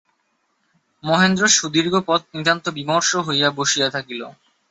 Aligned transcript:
মহেন্দ্র 1.03 1.43
সুদীর্ঘ 1.49 1.93
পথ 2.07 2.21
নিতান্ত 2.35 2.65
বিমর্ষ 2.77 3.11
হইয়া 3.27 3.49
বসিয়া 3.51 3.87
থাকিল। 3.89 4.21